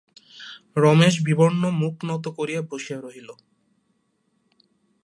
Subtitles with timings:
[0.75, 3.29] রমেশ বিবর্ণ মুখ নত করিয়া বসিয়া রহিল।